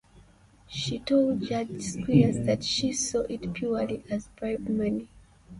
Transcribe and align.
She 0.67 0.97
told 0.97 1.43
Judge 1.45 1.79
Squires 1.83 2.43
that 2.47 2.63
she 2.63 2.91
"saw 2.91 3.19
it 3.29 3.53
purely 3.53 4.03
as 4.09 4.29
bribe 4.29 4.67
money". 4.67 5.09